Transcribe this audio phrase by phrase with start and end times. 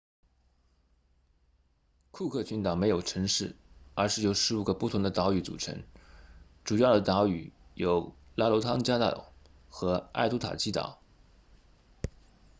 [2.09, 3.55] 库克群岛没有城市
[3.93, 5.83] 而是由15个不同的岛屿组成
[6.63, 9.09] 主要的岛屿有拉罗汤加岛
[9.69, 10.99] rarotonga 和艾图塔基岛
[12.01, 12.09] aitutaki